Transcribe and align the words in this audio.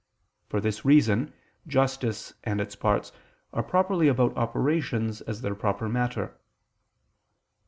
For 0.49 0.59
this 0.59 0.83
reason 0.83 1.31
justice 1.67 2.33
and 2.43 2.59
its 2.59 2.75
parts 2.75 3.11
are 3.53 3.61
properly 3.61 4.07
about 4.07 4.35
operations 4.35 5.21
as 5.21 5.41
their 5.41 5.53
proper 5.53 5.87
matter. 5.87 6.35